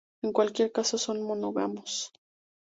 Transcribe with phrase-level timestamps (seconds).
[0.23, 2.11] En cualquier caso, son monógamos.